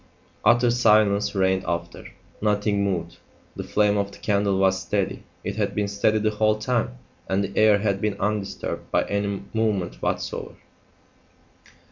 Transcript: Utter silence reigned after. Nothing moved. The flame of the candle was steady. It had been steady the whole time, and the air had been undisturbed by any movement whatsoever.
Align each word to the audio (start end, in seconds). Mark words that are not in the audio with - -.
Utter 0.43 0.71
silence 0.71 1.35
reigned 1.35 1.63
after. 1.67 2.07
Nothing 2.41 2.83
moved. 2.83 3.17
The 3.55 3.63
flame 3.63 3.99
of 3.99 4.11
the 4.11 4.17
candle 4.17 4.57
was 4.57 4.81
steady. 4.81 5.21
It 5.43 5.57
had 5.57 5.75
been 5.75 5.87
steady 5.87 6.17
the 6.17 6.31
whole 6.31 6.55
time, 6.57 6.97
and 7.29 7.43
the 7.43 7.55
air 7.55 7.77
had 7.77 8.01
been 8.01 8.19
undisturbed 8.19 8.89
by 8.89 9.03
any 9.03 9.43
movement 9.53 10.01
whatsoever. 10.01 10.55